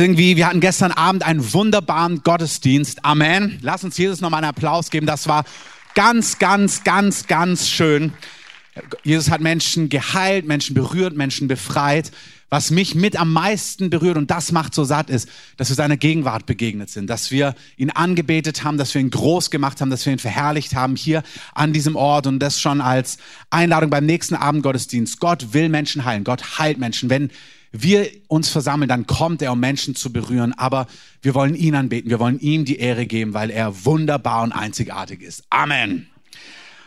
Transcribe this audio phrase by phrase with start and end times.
[0.00, 3.04] irgendwie, wir hatten gestern Abend einen wunderbaren Gottesdienst.
[3.04, 3.58] Amen.
[3.62, 5.06] Lass uns Jesus nochmal einen Applaus geben.
[5.06, 5.44] Das war
[5.94, 8.12] ganz, ganz, ganz, ganz schön.
[9.04, 12.10] Jesus hat Menschen geheilt, Menschen berührt, Menschen befreit.
[12.48, 15.96] Was mich mit am meisten berührt und das macht so satt ist, dass wir seiner
[15.96, 20.04] Gegenwart begegnet sind, dass wir ihn angebetet haben, dass wir ihn groß gemacht haben, dass
[20.04, 21.22] wir ihn verherrlicht haben hier
[21.54, 23.18] an diesem Ort und das schon als
[23.50, 25.20] Einladung beim nächsten Abendgottesdienst.
[25.20, 27.08] Gott will Menschen heilen, Gott heilt Menschen.
[27.08, 27.30] Wenn
[27.72, 30.86] wir uns versammeln, dann kommt er, um Menschen zu berühren, aber
[31.22, 35.22] wir wollen ihn anbeten, wir wollen ihm die Ehre geben, weil er wunderbar und einzigartig
[35.22, 35.44] ist.
[35.50, 36.09] Amen.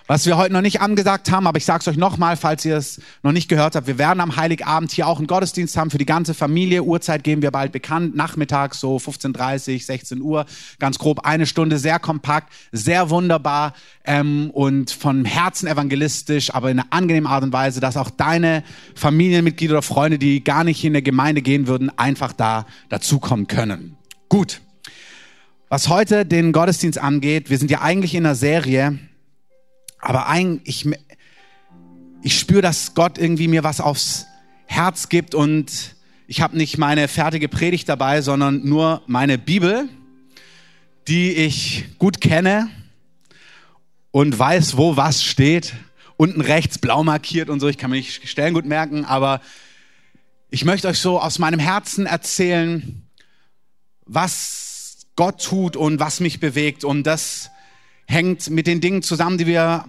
[0.06, 2.76] Was wir heute noch nicht angesagt haben, aber ich sage es euch nochmal, falls ihr
[2.76, 5.98] es noch nicht gehört habt, wir werden am Heiligabend hier auch einen Gottesdienst haben für
[5.98, 6.84] die ganze Familie.
[6.84, 10.46] Uhrzeit geben wir bald bekannt, nachmittags so 15.30, 16 Uhr,
[10.78, 16.80] ganz grob eine Stunde, sehr kompakt, sehr wunderbar ähm, und von Herzen evangelistisch, aber in
[16.80, 18.64] einer angenehmen Art und Weise, dass auch deine
[18.96, 23.96] Familienmitglieder oder Freunde, die gar nicht in der Gemeinde gehen würden, einfach da dazukommen können.
[24.28, 24.60] Gut.
[25.70, 29.00] Was heute den Gottesdienst angeht, wir sind ja eigentlich in einer Serie,
[30.04, 30.94] aber eigentlich, ich,
[32.22, 34.28] ich spüre, dass Gott irgendwie mir was aufs
[34.66, 35.96] Herz gibt und
[36.28, 39.88] ich habe nicht meine fertige Predigt dabei, sondern nur meine Bibel,
[41.08, 42.70] die ich gut kenne
[44.12, 45.74] und weiß, wo was steht.
[46.18, 47.68] Unten rechts blau markiert und so.
[47.68, 49.42] Ich kann mir nicht Stellen gut merken, aber
[50.50, 53.08] ich möchte euch so aus meinem Herzen erzählen,
[54.06, 56.84] was Gott tut und was mich bewegt.
[56.84, 57.50] Und das
[58.06, 59.86] hängt mit den Dingen zusammen, die wir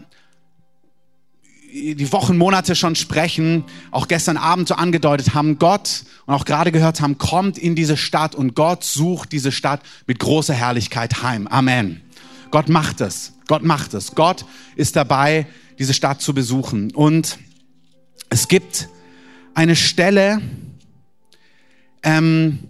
[1.75, 6.71] die Wochen, Monate schon sprechen, auch gestern Abend so angedeutet haben, Gott und auch gerade
[6.71, 11.49] gehört haben, kommt in diese Stadt und Gott sucht diese Stadt mit großer Herrlichkeit heim.
[11.49, 12.01] Amen.
[12.53, 13.33] Gott macht es.
[13.49, 14.15] Gott macht es.
[14.15, 14.45] Gott
[14.77, 15.47] ist dabei,
[15.81, 16.93] diese Stadt zu besuchen.
[16.93, 17.39] Und
[18.31, 18.89] es gibt
[19.55, 20.41] eine Stelle
[22.05, 22.61] ähm,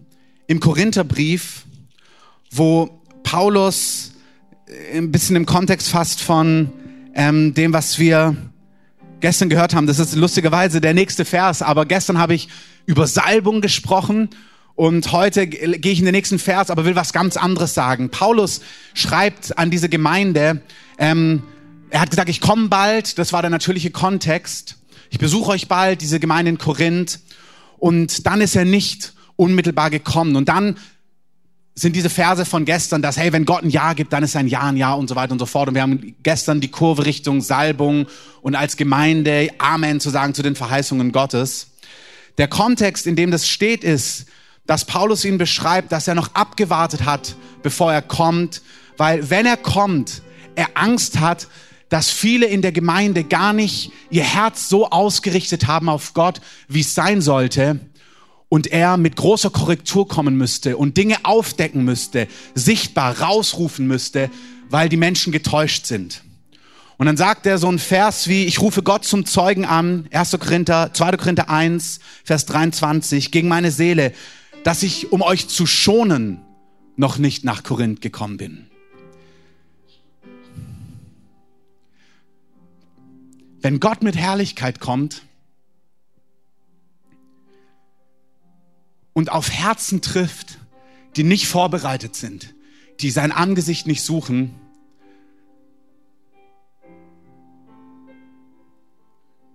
[0.46, 1.66] im Korintherbrief,
[2.50, 4.13] wo Paulus
[4.92, 6.72] ein bisschen im Kontext fast von
[7.14, 8.36] ähm, dem, was wir
[9.20, 9.86] gestern gehört haben.
[9.86, 12.48] Das ist lustigerweise der nächste Vers, aber gestern habe ich
[12.86, 14.30] über Salbung gesprochen
[14.74, 18.10] und heute gehe ich in den nächsten Vers, aber will was ganz anderes sagen.
[18.10, 18.60] Paulus
[18.92, 20.60] schreibt an diese Gemeinde,
[20.98, 21.42] ähm,
[21.90, 24.78] er hat gesagt, ich komme bald, das war der natürliche Kontext.
[25.10, 27.20] Ich besuche euch bald, diese Gemeinde in Korinth.
[27.78, 30.34] Und dann ist er nicht unmittelbar gekommen.
[30.34, 30.76] Und dann
[31.74, 34.46] sind diese Verse von gestern, dass, hey, wenn Gott ein Ja gibt, dann ist ein
[34.46, 35.68] Ja ein Ja und so weiter und so fort.
[35.68, 38.06] Und wir haben gestern die Kurve Richtung Salbung
[38.42, 41.68] und als Gemeinde Amen zu sagen zu den Verheißungen Gottes.
[42.38, 44.26] Der Kontext, in dem das steht, ist,
[44.66, 48.62] dass Paulus ihn beschreibt, dass er noch abgewartet hat, bevor er kommt,
[48.96, 50.22] weil wenn er kommt,
[50.54, 51.48] er Angst hat,
[51.88, 56.80] dass viele in der Gemeinde gar nicht ihr Herz so ausgerichtet haben auf Gott, wie
[56.80, 57.80] es sein sollte
[58.48, 64.30] und er mit großer Korrektur kommen müsste und Dinge aufdecken müsste, sichtbar rausrufen müsste,
[64.70, 66.22] weil die Menschen getäuscht sind.
[66.96, 70.38] Und dann sagt er so ein Vers wie, ich rufe Gott zum Zeugen an, 1.
[70.38, 71.16] Korinther, 2.
[71.16, 74.12] Korinther 1, Vers 23, gegen meine Seele,
[74.62, 76.40] dass ich, um euch zu schonen,
[76.96, 78.66] noch nicht nach Korinth gekommen bin.
[83.60, 85.22] Wenn Gott mit Herrlichkeit kommt,
[89.14, 90.58] und auf Herzen trifft,
[91.16, 92.54] die nicht vorbereitet sind,
[93.00, 94.54] die sein Angesicht nicht suchen,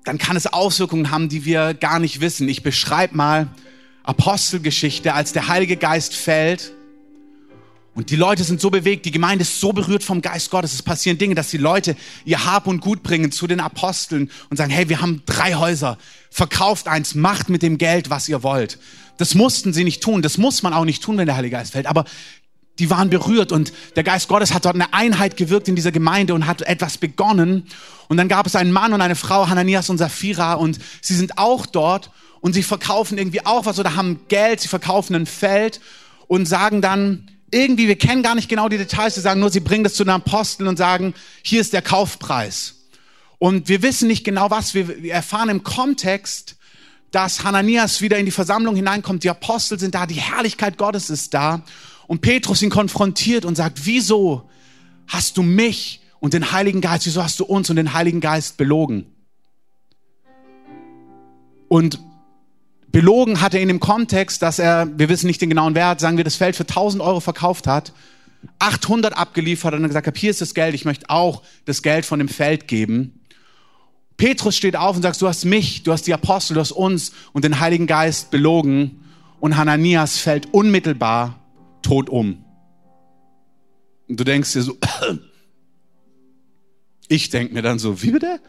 [0.06, 2.50] dann kann es Auswirkungen haben, die wir gar nicht wissen.
[2.50, 3.47] Ich beschreibe mal
[4.02, 6.74] Apostelgeschichte, als der Heilige Geist fällt
[8.00, 10.74] und die Leute sind so bewegt, die Gemeinde ist so berührt vom Geist Gottes.
[10.74, 14.56] Es passieren Dinge, dass die Leute ihr Hab und Gut bringen zu den Aposteln und
[14.56, 15.98] sagen, hey, wir haben drei Häuser,
[16.32, 18.80] verkauft eins, macht mit dem Geld, was ihr wollt.
[19.18, 21.74] Das mussten sie nicht tun, das muss man auch nicht tun, wenn der Heilige Geist
[21.74, 21.88] fällt.
[21.88, 22.06] Aber
[22.80, 26.34] die waren berührt und der Geist Gottes hat dort eine Einheit gewirkt in dieser Gemeinde
[26.34, 27.66] und hat etwas begonnen.
[28.08, 31.38] Und dann gab es einen Mann und eine Frau, Hananias und Sapphira, und sie sind
[31.38, 35.82] auch dort und sie verkaufen irgendwie auch was oder haben Geld, sie verkaufen ein Feld
[36.30, 39.59] und sagen dann, irgendwie, wir kennen gar nicht genau die Details, sie sagen nur, sie
[39.59, 41.13] bringen das zu den Aposteln und sagen,
[41.43, 42.75] hier ist der Kaufpreis.
[43.37, 46.57] Und wir wissen nicht genau was, wir, wir erfahren im Kontext,
[47.11, 51.34] dass Hananias wieder in die Versammlung hineinkommt, die Apostel sind da, die Herrlichkeit Gottes ist
[51.34, 51.63] da
[52.07, 54.49] und Petrus ihn konfrontiert und sagt, wieso
[55.07, 58.57] hast du mich und den Heiligen Geist, wieso hast du uns und den Heiligen Geist
[58.57, 59.05] belogen?
[61.67, 61.99] Und
[62.91, 66.18] Belogen hat er in dem Kontext, dass er, wir wissen nicht den genauen Wert, sagen
[66.18, 67.94] wir, das Feld für 1000 Euro verkauft hat,
[68.59, 72.20] 800 abgeliefert und dann gesagt, hier ist das Geld, ich möchte auch das Geld von
[72.20, 73.20] dem Feld geben.
[74.18, 77.14] Petrus steht auf und sagt, du hast mich, du hast die Apostel, du hast uns
[77.32, 79.03] und den Heiligen Geist belogen.
[79.40, 81.40] und Hananias fällt unmittelbar
[81.82, 82.44] tot um.
[84.09, 84.78] Und du denkst dir so,
[87.08, 88.42] ich denke mir dann so, wie bitte?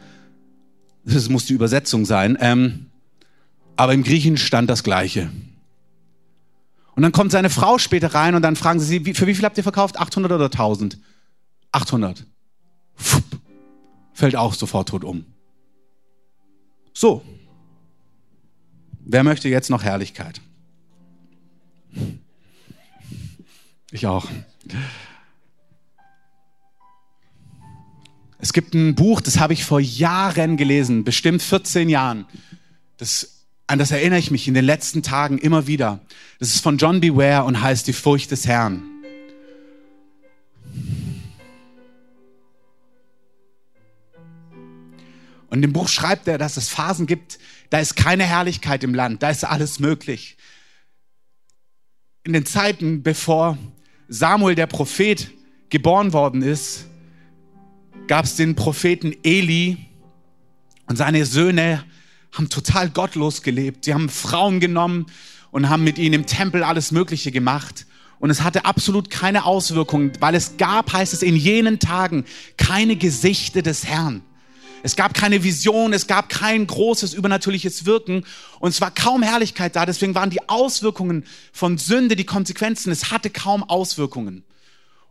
[1.05, 2.37] Das muss die Übersetzung sein.
[2.41, 2.90] Ähm,
[3.75, 5.31] aber im Griechen stand das Gleiche.
[6.95, 9.45] Und dann kommt seine Frau später rein und dann fragen sie sie, für wie viel
[9.45, 9.97] habt ihr verkauft?
[9.97, 10.97] 800 oder 1000?
[11.71, 12.25] 800.
[12.95, 13.23] Fupp.
[14.13, 15.25] Fällt auch sofort tot um.
[16.93, 17.23] So.
[18.99, 20.41] Wer möchte jetzt noch Herrlichkeit?
[23.91, 24.27] Ich auch.
[28.37, 32.25] Es gibt ein Buch, das habe ich vor Jahren gelesen, bestimmt 14 Jahren.
[32.97, 33.30] Das,
[33.71, 36.01] an das erinnere ich mich in den letzten Tagen immer wieder.
[36.39, 38.83] Das ist von John Beware und heißt Die Furcht des Herrn.
[45.49, 47.39] Und dem Buch schreibt er, dass es Phasen gibt,
[47.69, 50.35] da ist keine Herrlichkeit im Land, da ist alles möglich.
[52.25, 53.57] In den Zeiten, bevor
[54.09, 55.31] Samuel der Prophet
[55.69, 56.87] geboren worden ist,
[58.07, 59.77] gab es den Propheten Eli
[60.87, 61.85] und seine Söhne
[62.31, 63.85] haben total gottlos gelebt.
[63.85, 65.07] Sie haben Frauen genommen
[65.51, 67.85] und haben mit ihnen im Tempel alles Mögliche gemacht.
[68.19, 72.25] Und es hatte absolut keine Auswirkungen, weil es gab, heißt es, in jenen Tagen
[72.55, 74.21] keine Gesichte des Herrn.
[74.83, 78.23] Es gab keine Vision, es gab kein großes übernatürliches Wirken
[78.59, 79.85] und es war kaum Herrlichkeit da.
[79.85, 84.43] Deswegen waren die Auswirkungen von Sünde, die Konsequenzen, es hatte kaum Auswirkungen.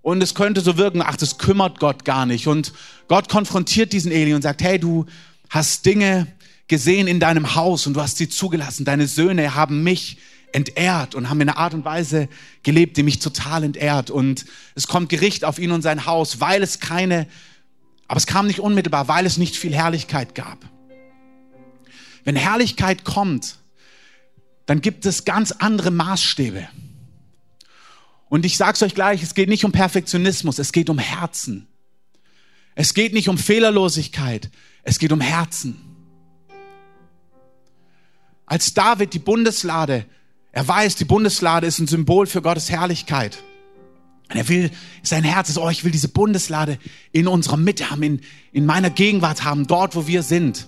[0.03, 2.47] Und es könnte so wirken, ach, das kümmert Gott gar nicht.
[2.47, 2.73] Und
[3.07, 5.05] Gott konfrontiert diesen Eli und sagt, hey, du
[5.51, 6.27] hast Dinge
[6.71, 8.87] gesehen in deinem Haus und du hast sie zugelassen.
[8.87, 10.17] Deine Söhne haben mich
[10.53, 12.29] entehrt und haben in einer Art und Weise
[12.63, 14.09] gelebt, die mich total entehrt.
[14.11, 14.47] Und
[14.77, 17.27] es kommt Gericht auf ihn und sein Haus, weil es keine,
[18.07, 20.65] aber es kam nicht unmittelbar, weil es nicht viel Herrlichkeit gab.
[22.25, 23.57] Wenn Herrlichkeit kommt,
[24.67, 26.69] dann gibt es ganz andere Maßstäbe.
[28.29, 31.67] Und ich sage es euch gleich, es geht nicht um Perfektionismus, es geht um Herzen.
[32.77, 34.51] Es geht nicht um Fehlerlosigkeit,
[34.85, 35.90] es geht um Herzen.
[38.51, 40.07] Als David die Bundeslade,
[40.51, 43.45] er weiß, die Bundeslade ist ein Symbol für Gottes Herrlichkeit.
[44.29, 44.73] Und er will,
[45.05, 46.77] sein Herz ist, oh, ich will diese Bundeslade
[47.13, 48.21] in unserer Mitte haben, in,
[48.51, 50.67] in meiner Gegenwart haben, dort, wo wir sind.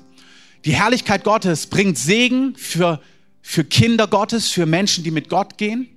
[0.64, 3.00] Die Herrlichkeit Gottes bringt Segen für,
[3.40, 5.88] für Kinder Gottes, für Menschen, die mit Gott gehen.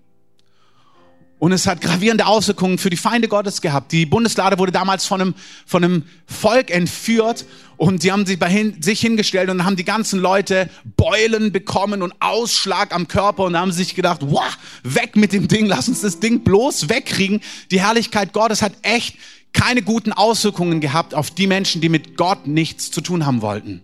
[1.37, 3.91] Und es hat gravierende Auswirkungen für die Feinde Gottes gehabt.
[3.91, 5.35] Die Bundeslade wurde damals von einem,
[5.65, 7.45] von einem Volk entführt
[7.77, 12.01] und sie haben sich, bei hin, sich hingestellt und haben die ganzen Leute Beulen bekommen
[12.01, 16.01] und Ausschlag am Körper und haben sich gedacht, wow, weg mit dem Ding, lass uns
[16.01, 17.41] das Ding bloß wegkriegen.
[17.69, 19.17] Die Herrlichkeit Gottes hat echt
[19.51, 23.81] keine guten Auswirkungen gehabt auf die Menschen, die mit Gott nichts zu tun haben wollten.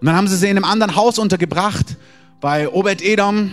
[0.00, 1.96] Und dann haben sie sie in einem anderen Haus untergebracht,
[2.40, 3.52] bei Obed Edom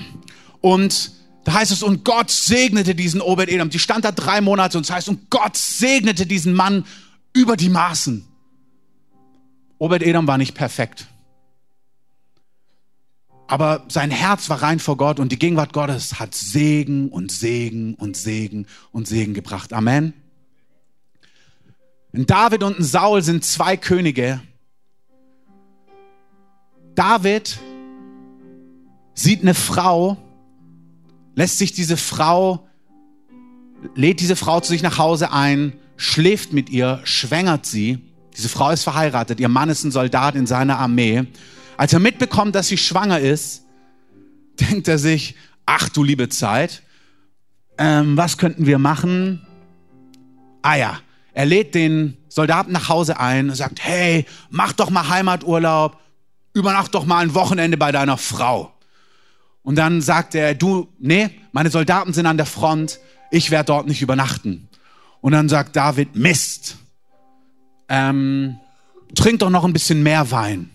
[0.59, 1.11] und
[1.43, 3.69] da heißt es, und Gott segnete diesen Obed-Edom.
[3.69, 6.85] Die stand da drei Monate und es heißt, und Gott segnete diesen Mann
[7.33, 8.25] über die Maßen.
[9.77, 11.07] Obed-Edom war nicht perfekt.
[13.47, 17.93] Aber sein Herz war rein vor Gott und die Gegenwart Gottes hat Segen und Segen
[17.95, 19.73] und Segen und Segen gebracht.
[19.73, 20.13] Amen.
[22.13, 24.41] Ein David und ein Saul sind zwei Könige.
[26.95, 27.59] David
[29.13, 30.17] sieht eine Frau,
[31.35, 32.67] lässt sich diese Frau,
[33.95, 37.99] lädt diese Frau zu sich nach Hause ein, schläft mit ihr, schwängert sie.
[38.35, 41.25] Diese Frau ist verheiratet, ihr Mann ist ein Soldat in seiner Armee.
[41.77, 43.65] Als er mitbekommt, dass sie schwanger ist,
[44.59, 46.83] denkt er sich, ach du liebe Zeit,
[47.77, 49.45] ähm, was könnten wir machen?
[50.61, 50.99] Ah ja,
[51.33, 55.97] er lädt den Soldaten nach Hause ein und sagt, hey, mach doch mal Heimaturlaub,
[56.53, 58.72] übernacht doch mal ein Wochenende bei deiner Frau.
[59.63, 62.99] Und dann sagt er, du, nee, meine Soldaten sind an der Front,
[63.31, 64.67] ich werde dort nicht übernachten.
[65.21, 66.77] Und dann sagt David, Mist,
[67.87, 68.57] ähm,
[69.15, 70.69] trink doch noch ein bisschen mehr Wein.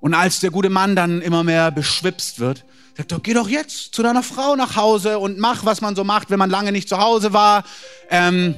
[0.00, 2.64] Und als der gute Mann dann immer mehr beschwipst wird,
[2.96, 6.04] sagt er, geh doch jetzt zu deiner Frau nach Hause und mach, was man so
[6.04, 7.64] macht, wenn man lange nicht zu Hause war.
[8.08, 8.54] Ähm,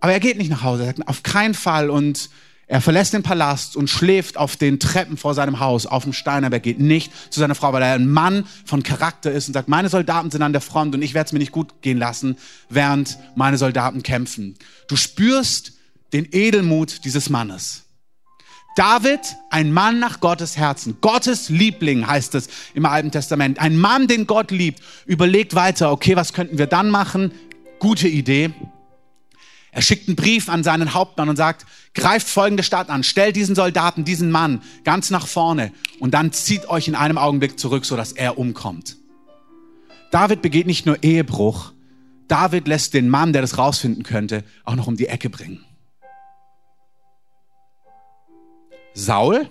[0.00, 1.90] aber er geht nicht nach Hause, er sagt, auf keinen Fall.
[1.90, 2.30] Und
[2.70, 6.44] er verlässt den Palast und schläft auf den Treppen vor seinem Haus auf dem Stein,
[6.44, 9.54] aber er geht nicht zu seiner Frau, weil er ein Mann von Charakter ist und
[9.54, 11.96] sagt, meine Soldaten sind an der Front und ich werde es mir nicht gut gehen
[11.96, 12.36] lassen,
[12.68, 14.54] während meine Soldaten kämpfen.
[14.86, 15.72] Du spürst
[16.12, 17.84] den Edelmut dieses Mannes.
[18.76, 23.58] David, ein Mann nach Gottes Herzen, Gottes Liebling heißt es im Alten Testament.
[23.58, 27.32] Ein Mann, den Gott liebt, überlegt weiter, okay, was könnten wir dann machen?
[27.78, 28.50] Gute Idee.
[29.70, 33.54] Er schickt einen Brief an seinen Hauptmann und sagt, greift folgende Stadt an, stellt diesen
[33.54, 38.12] Soldaten, diesen Mann ganz nach vorne und dann zieht euch in einem Augenblick zurück, sodass
[38.12, 38.96] er umkommt.
[40.10, 41.72] David begeht nicht nur Ehebruch,
[42.28, 45.64] David lässt den Mann, der das rausfinden könnte, auch noch um die Ecke bringen.
[48.94, 49.48] Saul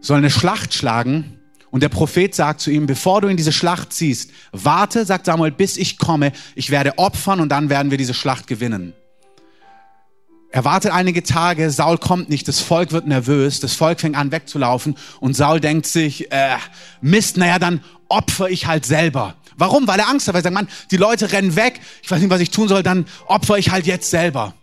[0.00, 1.39] soll eine Schlacht schlagen
[1.70, 5.52] und der Prophet sagt zu ihm, bevor du in diese Schlacht ziehst, warte, sagt Samuel,
[5.52, 8.92] bis ich komme, ich werde opfern und dann werden wir diese Schlacht gewinnen.
[10.52, 14.32] Er wartet einige Tage, Saul kommt nicht, das Volk wird nervös, das Volk fängt an
[14.32, 16.56] wegzulaufen und Saul denkt sich, äh,
[17.00, 19.36] Mist, naja, dann opfer ich halt selber.
[19.56, 19.86] Warum?
[19.86, 22.30] Weil er Angst hat, weil er sagt, Mann, die Leute rennen weg, ich weiß nicht,
[22.30, 24.54] was ich tun soll, dann opfer ich halt jetzt selber.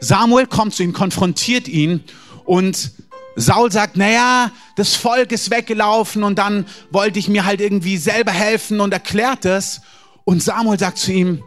[0.00, 2.02] Samuel kommt zu ihm, konfrontiert ihn
[2.46, 2.92] und
[3.36, 8.32] Saul sagt, naja, das Volk ist weggelaufen und dann wollte ich mir halt irgendwie selber
[8.32, 9.82] helfen und erklärt es.
[10.24, 11.44] Und Samuel sagt zu ihm,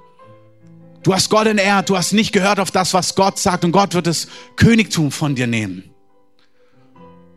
[1.01, 3.71] du hast Gott in Erd, du hast nicht gehört auf das, was Gott sagt und
[3.71, 5.83] Gott wird das Königtum von dir nehmen.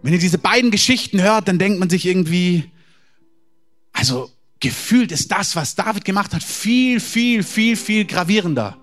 [0.02, 2.70] Wenn ihr diese beiden Geschichten hört, dann denkt man sich irgendwie,
[3.94, 4.30] also
[4.60, 8.76] gefühlt ist das, was David gemacht hat, viel, viel, viel, viel gravierender.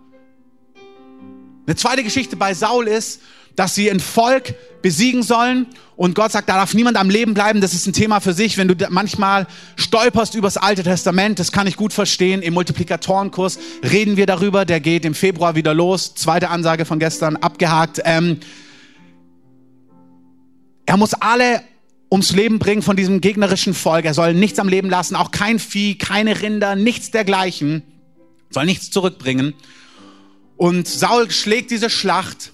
[1.68, 3.22] Eine zweite Geschichte bei Saul ist,
[3.60, 7.60] dass sie ein Volk besiegen sollen und Gott sagt, da darf niemand am Leben bleiben.
[7.60, 8.58] Das ist ein Thema für sich.
[8.58, 12.42] Wenn du manchmal stolperst übers Alte Testament, das kann ich gut verstehen.
[12.42, 14.64] Im Multiplikatorenkurs reden wir darüber.
[14.64, 16.16] Der geht im Februar wieder los.
[16.16, 18.00] Zweite Ansage von gestern abgehakt.
[18.06, 18.40] Ähm,
[20.86, 21.62] er muss alle
[22.10, 24.06] ums Leben bringen von diesem gegnerischen Volk.
[24.06, 27.84] Er soll nichts am Leben lassen, auch kein Vieh, keine Rinder, nichts dergleichen.
[28.52, 29.54] Soll nichts zurückbringen.
[30.56, 32.54] Und Saul schlägt diese Schlacht,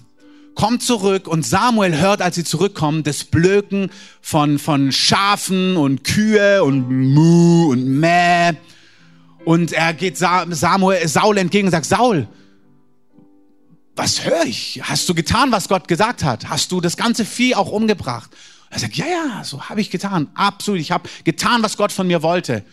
[0.56, 6.64] kommt zurück und Samuel hört, als sie zurückkommen, das Blöken von, von Schafen und Kühe
[6.64, 8.54] und Mu und Mäh.
[9.44, 12.26] Und er geht Samuel, Saul entgegen und sagt, Saul,
[13.94, 14.80] was höre ich?
[14.82, 16.48] Hast du getan, was Gott gesagt hat?
[16.48, 18.30] Hast du das ganze Vieh auch umgebracht?
[18.70, 20.28] Er sagt, ja, ja, so habe ich getan.
[20.34, 22.64] Absolut, ich habe getan, was Gott von mir wollte.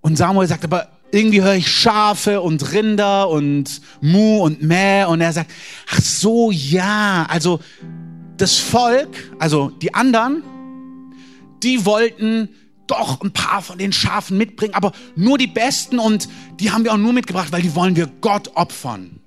[0.00, 5.04] Und Samuel sagt, aber irgendwie höre ich Schafe und Rinder und Mu und Mäh.
[5.04, 5.50] Und er sagt,
[5.90, 7.26] ach so, ja.
[7.28, 7.60] Also
[8.38, 10.42] das Volk, also die anderen,
[11.62, 12.48] die wollten
[12.86, 16.28] doch ein paar von den Schafen mitbringen, aber nur die besten und
[16.58, 19.20] die haben wir auch nur mitgebracht, weil die wollen wir Gott opfern.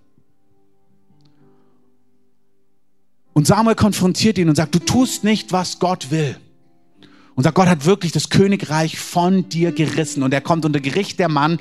[3.34, 6.38] Und Samuel konfrontiert ihn und sagt, du tust nicht, was Gott will.
[7.44, 10.24] Sagt, Gott hat wirklich das Königreich von dir gerissen.
[10.24, 11.60] Und er kommt unter Gericht der Mann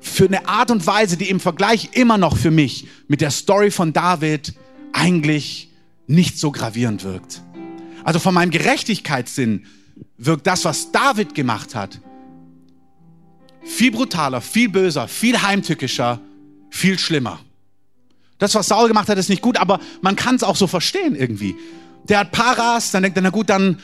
[0.00, 3.70] für eine Art und Weise, die im Vergleich immer noch für mich mit der Story
[3.70, 4.54] von David
[4.92, 5.70] eigentlich
[6.06, 7.42] nicht so gravierend wirkt.
[8.04, 9.66] Also von meinem Gerechtigkeitssinn
[10.18, 12.00] wirkt das, was David gemacht hat,
[13.62, 16.20] viel brutaler, viel böser, viel heimtückischer,
[16.70, 17.40] viel schlimmer.
[18.38, 21.16] Das, was Saul gemacht hat, ist nicht gut, aber man kann es auch so verstehen
[21.16, 21.56] irgendwie.
[22.08, 23.80] Der hat Paras, dann denkt er, na gut, dann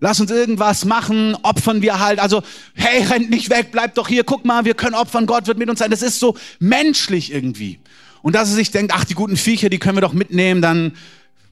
[0.00, 2.18] lass uns irgendwas machen, opfern wir halt.
[2.18, 2.42] Also,
[2.74, 5.70] hey, rennt nicht weg, bleibt doch hier, guck mal, wir können opfern, Gott wird mit
[5.70, 5.90] uns sein.
[5.90, 7.80] Das ist so menschlich irgendwie.
[8.22, 10.92] Und dass er sich denkt, ach, die guten Viecher, die können wir doch mitnehmen, dann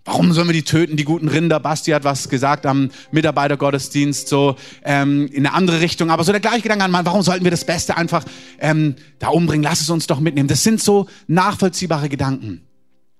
[0.05, 1.61] Warum sollen wir die töten, die guten Rinder?
[1.61, 6.11] Basti hat was gesagt am Mitarbeitergottesdienst, so ähm, in eine andere Richtung.
[6.11, 8.25] Aber so der gleiche Gedanke an, Mann, warum sollten wir das Beste einfach
[8.61, 9.63] ähm, da umbringen?
[9.63, 10.49] Lass es uns doch mitnehmen.
[10.49, 12.63] Das sind so nachvollziehbare Gedanken.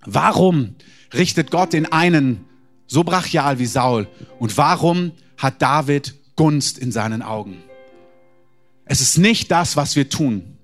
[0.07, 0.75] Warum
[1.13, 2.47] richtet Gott den einen
[2.91, 4.09] so brachial wie Saul?
[4.41, 7.63] Und warum hat David Gunst in seinen Augen?
[8.85, 10.59] Es ist nicht das, was wir tun.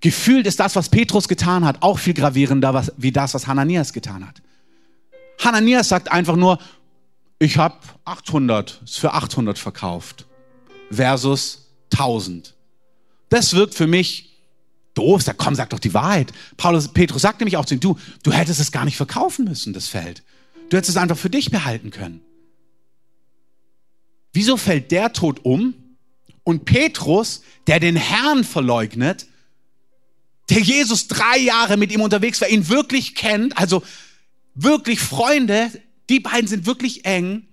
[0.00, 3.94] Gefühlt ist das, was Petrus getan hat, auch viel gravierender was, wie das, was Hananias
[3.94, 4.42] getan hat.
[5.42, 6.58] Hananias sagt einfach nur,
[7.38, 10.26] ich habe 800, ist für 800 verkauft,
[10.90, 12.54] versus 1000.
[13.30, 14.33] Das wirkt für mich
[14.94, 15.22] doof.
[15.22, 16.32] Sag, komm, sag doch die Wahrheit.
[16.56, 19.72] Paulus, Petrus sagt nämlich auch zu ihm, du, du hättest es gar nicht verkaufen müssen,
[19.72, 20.22] das Feld.
[20.70, 22.20] Du hättest es einfach für dich behalten können.
[24.32, 25.74] Wieso fällt der Tod um?
[26.42, 29.26] Und Petrus, der den Herrn verleugnet,
[30.50, 33.82] der Jesus drei Jahre mit ihm unterwegs war, ihn wirklich kennt, also
[34.54, 35.70] wirklich Freunde,
[36.10, 37.46] die beiden sind wirklich eng,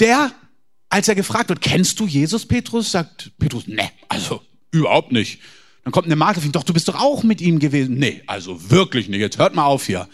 [0.00, 0.32] der,
[0.88, 5.40] als er gefragt wird, kennst du Jesus, Petrus, sagt Petrus, ne, also überhaupt nicht.
[5.86, 7.96] Dann kommt eine Magd auf ihn, doch, du bist doch auch mit ihm gewesen.
[7.96, 10.08] Nee, also wirklich nicht, jetzt hört mal auf hier.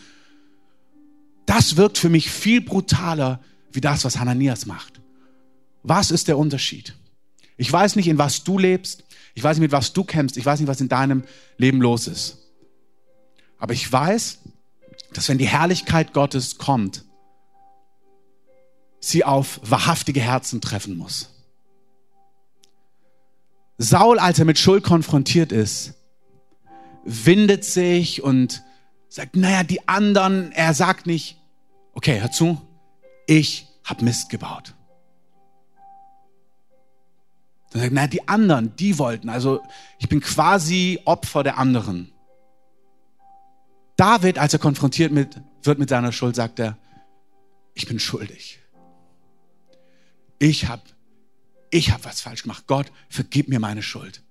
[1.47, 3.41] Das wirkt für mich viel brutaler
[3.73, 5.01] wie das, was Hananias macht.
[5.83, 6.95] Was ist der Unterschied?
[7.57, 9.05] Ich weiß nicht, in was du lebst.
[9.33, 10.37] Ich weiß nicht, mit was du kämpfst.
[10.37, 11.25] Ich weiß nicht, was in deinem
[11.57, 12.37] Leben los ist.
[13.57, 14.41] Aber ich weiß,
[15.15, 17.07] dass wenn die Herrlichkeit Gottes kommt,
[19.01, 21.31] sie auf wahrhaftige Herzen treffen muss.
[23.83, 25.95] Saul, als er mit Schuld konfrontiert ist,
[27.05, 28.63] windet sich und
[29.09, 31.41] sagt, naja, die anderen, er sagt nicht,
[31.93, 32.61] okay, hör zu,
[33.27, 34.75] ich habe Mist gebaut.
[37.73, 39.61] Dann sagt, naja, die anderen, die wollten, also
[39.99, 42.13] ich bin quasi Opfer der anderen.
[43.97, 46.79] David, als er konfrontiert mit, wird mit seiner Schuld, sagt er,
[47.75, 48.61] ich bin schuldig.
[50.39, 50.83] Ich habe
[51.73, 52.65] ich hab was falsch gemacht.
[52.69, 54.23] Gott, vergib mir meine Schuld.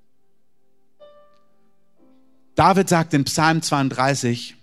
[2.56, 4.56] David sagt in Psalm 32,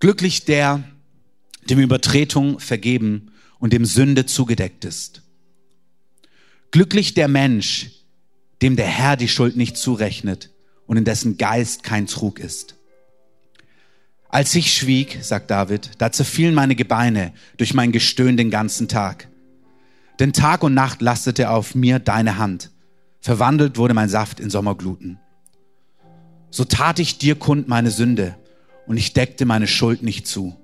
[0.00, 0.84] glücklich der,
[1.68, 5.22] dem Übertretung vergeben und dem Sünde zugedeckt ist.
[6.70, 7.90] Glücklich der Mensch,
[8.62, 10.50] dem der Herr die Schuld nicht zurechnet
[10.86, 12.76] und in dessen Geist kein Trug ist.
[14.28, 19.28] Als ich schwieg, sagt David, da zerfielen meine Gebeine durch mein Gestöhn den ganzen Tag.
[20.18, 22.70] Denn Tag und Nacht lastete auf mir deine Hand.
[23.20, 25.18] Verwandelt wurde mein Saft in Sommergluten.
[26.50, 28.36] So tat ich dir kund meine Sünde
[28.86, 30.56] und ich deckte meine Schuld nicht zu.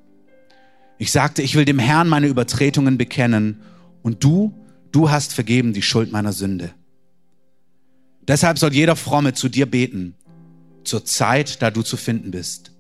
[0.99, 3.61] Ich sagte, ich will dem Herrn meine Übertretungen bekennen
[4.03, 4.55] und du,
[4.93, 6.73] du hast vergeben die Schuld meiner Sünde.
[8.27, 10.15] Deshalb soll jeder Fromme zu dir beten,
[10.85, 12.73] zur Zeit, da du zu finden bist.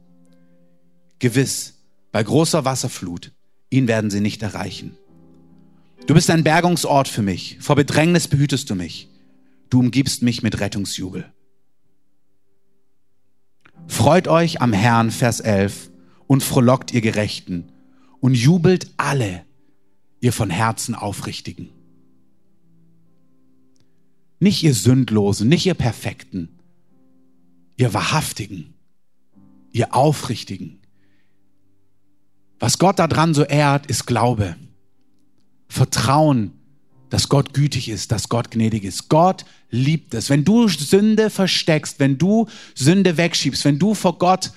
[1.18, 1.74] Gewiss,
[2.12, 3.32] bei großer Wasserflut,
[3.68, 4.96] ihn werden sie nicht erreichen.
[6.06, 7.56] Du bist ein Bergungsort für mich.
[7.60, 9.08] Vor Bedrängnis behütest du mich.
[9.70, 11.32] Du umgibst mich mit Rettungsjubel.
[13.86, 15.90] Freut euch am Herrn, Vers 11,
[16.26, 17.72] und frohlockt ihr Gerechten
[18.20, 19.44] und jubelt alle,
[20.20, 21.70] ihr von Herzen Aufrichtigen.
[24.40, 26.48] Nicht ihr Sündlosen, nicht ihr Perfekten,
[27.76, 28.74] ihr Wahrhaftigen,
[29.72, 30.80] ihr Aufrichtigen,
[32.58, 34.56] was Gott daran so ehrt, ist Glaube.
[35.68, 36.52] Vertrauen,
[37.10, 39.08] dass Gott gütig ist, dass Gott gnädig ist.
[39.08, 40.30] Gott liebt es.
[40.30, 44.52] Wenn du Sünde versteckst, wenn du Sünde wegschiebst, wenn du vor Gott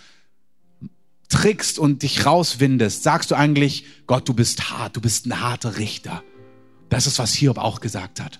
[1.30, 5.78] trickst und dich rauswindest, sagst du eigentlich, Gott, du bist hart, du bist ein harter
[5.78, 6.24] Richter.
[6.90, 8.40] Das ist, was Hiob auch gesagt hat.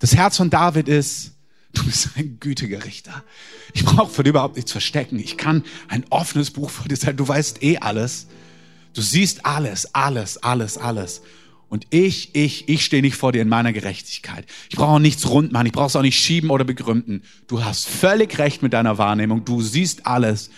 [0.00, 1.32] Das Herz von David ist,
[1.72, 3.24] Du bist ein gütiger Richter.
[3.72, 5.18] Ich brauche für dich überhaupt nichts verstecken.
[5.18, 7.16] Ich kann ein offenes Buch vor dir sein.
[7.16, 8.26] Du weißt eh alles.
[8.94, 11.22] Du siehst alles, alles, alles, alles.
[11.70, 14.44] Und ich, ich, ich stehe nicht vor dir in meiner Gerechtigkeit.
[14.68, 15.66] Ich brauche auch nichts rund machen.
[15.66, 17.22] Ich brauche es auch nicht schieben oder begründen.
[17.46, 19.46] Du hast völlig recht mit deiner Wahrnehmung.
[19.46, 20.50] Du siehst alles.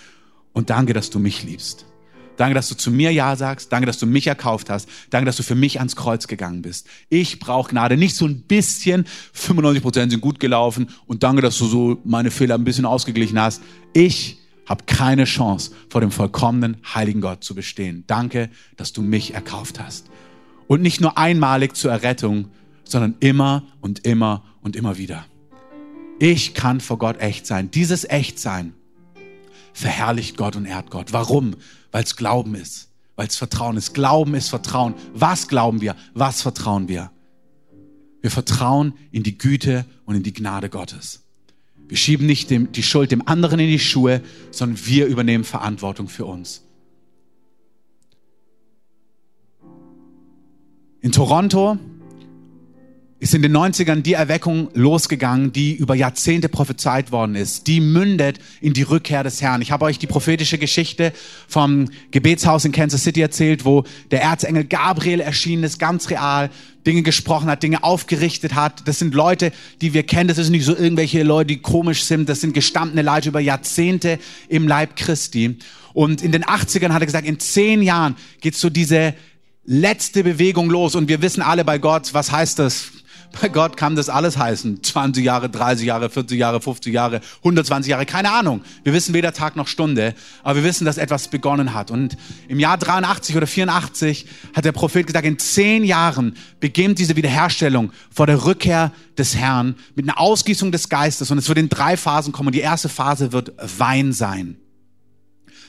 [0.53, 1.87] Und danke, dass du mich liebst.
[2.37, 3.73] Danke, dass du zu mir Ja sagst.
[3.73, 4.89] Danke, dass du mich erkauft hast.
[5.11, 6.89] Danke, dass du für mich ans Kreuz gegangen bist.
[7.09, 7.97] Ich brauche Gnade.
[7.97, 9.05] Nicht so ein bisschen.
[9.33, 10.89] 95 Prozent sind gut gelaufen.
[11.07, 13.63] Und danke, dass du so meine Fehler ein bisschen ausgeglichen hast.
[13.93, 18.05] Ich habe keine Chance, vor dem vollkommenen, heiligen Gott zu bestehen.
[18.07, 20.07] Danke, dass du mich erkauft hast.
[20.67, 22.49] Und nicht nur einmalig zur Errettung,
[22.85, 25.27] sondern immer und immer und immer wieder.
[26.19, 27.71] Ich kann vor Gott echt sein.
[27.71, 28.75] Dieses Echtsein
[29.73, 31.13] verherrlicht Gott und ehrt Gott.
[31.13, 31.57] Warum?
[31.95, 33.95] Weil es Glauben ist, weil es Vertrauen ist.
[33.95, 34.95] Glauben ist Vertrauen.
[35.13, 35.95] Was glauben wir?
[36.13, 37.13] Was vertrauen wir?
[38.21, 41.23] Wir vertrauen in die Güte und in die Gnade Gottes.
[41.87, 46.09] Wir schieben nicht dem, die Schuld dem anderen in die Schuhe, sondern wir übernehmen Verantwortung
[46.09, 46.63] für uns.
[51.01, 51.79] In Toronto
[53.25, 57.67] ist in den 90ern die Erweckung losgegangen, die über Jahrzehnte prophezeit worden ist.
[57.67, 59.63] Die mündet in die Rückkehr des Herrn.
[59.63, 61.11] Ich habe euch die prophetische Geschichte
[61.49, 66.51] vom Gebetshaus in Kansas City erzählt, wo der Erzengel Gabriel erschienen ist, ganz real,
[66.87, 68.87] Dinge gesprochen hat, Dinge aufgerichtet hat.
[68.87, 70.29] Das sind Leute, die wir kennen.
[70.29, 72.29] Das sind nicht so irgendwelche Leute, die komisch sind.
[72.29, 74.19] Das sind gestandene Leute über Jahrzehnte
[74.51, 75.57] im Leib Christi.
[75.95, 79.15] Und in den 80ern hat er gesagt, in zehn Jahren geht so diese
[79.65, 80.95] letzte Bewegung los.
[80.95, 82.91] Und wir wissen alle bei Gott, was heißt das?
[83.41, 84.83] Bei Gott kann das alles heißen.
[84.83, 88.63] 20 Jahre, 30 Jahre, 40 Jahre, 50 Jahre, 120 Jahre, keine Ahnung.
[88.85, 91.91] Wir wissen weder Tag noch Stunde, aber wir wissen, dass etwas begonnen hat.
[91.91, 92.17] Und
[92.49, 97.93] im Jahr 83 oder 84 hat der Prophet gesagt, in zehn Jahren beginnt diese Wiederherstellung
[98.11, 101.31] vor der Rückkehr des Herrn mit einer Ausgießung des Geistes.
[101.31, 102.53] Und es wird in drei Phasen kommen.
[102.53, 104.57] Die erste Phase wird Wein sein.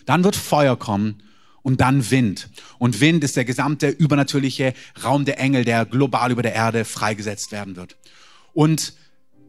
[0.06, 1.22] Dann wird Feuer kommen
[1.66, 2.48] und dann Wind.
[2.78, 7.52] Und Wind ist der gesamte übernatürliche Raum der Engel, der global über der Erde freigesetzt
[7.52, 7.98] werden wird.
[8.54, 8.94] Und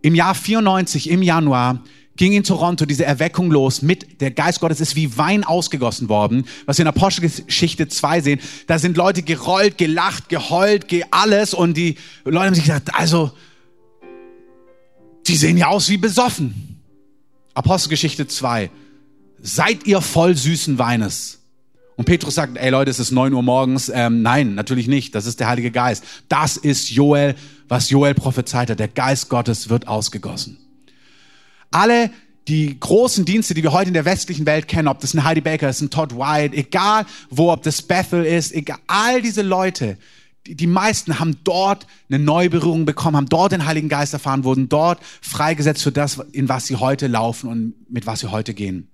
[0.01, 1.85] im Jahr 94, im Januar,
[2.17, 6.47] ging in Toronto diese Erweckung los mit, der Geist Gottes ist wie Wein ausgegossen worden,
[6.65, 8.41] was wir in Apostelgeschichte 2 sehen.
[8.67, 13.31] Da sind Leute gerollt, gelacht, geheult, ge alles und die Leute haben sich gesagt, also,
[15.27, 16.81] die sehen ja aus wie besoffen.
[17.53, 18.71] Apostelgeschichte 2.
[19.43, 21.43] Seid ihr voll süßen Weines?
[21.97, 23.91] Und Petrus sagt, ey Leute, es ist neun Uhr morgens.
[23.93, 25.15] Ähm, nein, natürlich nicht.
[25.15, 26.05] Das ist der Heilige Geist.
[26.29, 27.35] Das ist Joel,
[27.69, 28.79] was Joel prophezeit hat.
[28.79, 30.59] Der Geist Gottes wird ausgegossen.
[31.71, 32.11] Alle
[32.49, 35.41] die großen Dienste, die wir heute in der westlichen Welt kennen, ob das ein Heidi
[35.41, 39.99] Baker ist, ein Todd White, egal wo, ob das Bethel ist, egal, all diese Leute,
[40.47, 44.69] die, die meisten haben dort eine Neuberührung bekommen, haben dort den Heiligen Geist erfahren, wurden
[44.69, 48.89] dort freigesetzt für das, in was sie heute laufen und mit was sie heute gehen.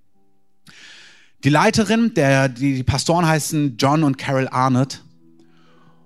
[1.45, 5.03] Die Leiterin, der, die, die Pastoren heißen John und Carol Arnott.